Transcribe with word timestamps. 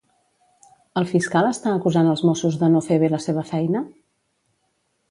El 1.01 1.05
fiscal 1.11 1.49
està 1.49 1.75
acusant 1.75 2.09
als 2.15 2.25
Mossos 2.31 2.59
de 2.63 2.71
no 2.77 2.83
fer 2.89 2.99
bé 3.05 3.13
la 3.17 3.21
seva 3.29 3.49
feina? 3.53 3.89